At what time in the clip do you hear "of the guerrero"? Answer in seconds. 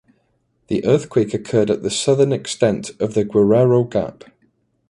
2.99-3.83